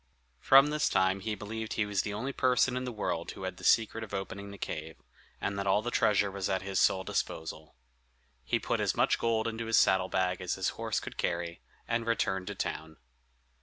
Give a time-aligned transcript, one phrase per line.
[0.39, 3.57] From this time he believed he was the only person in the world who had
[3.57, 4.95] the secret of opening the cave,
[5.39, 7.75] and that all the treasure was at his sole disposal.
[8.43, 12.07] He put as much gold into his saddle bag as his horse could carry, and
[12.07, 12.97] returned to town.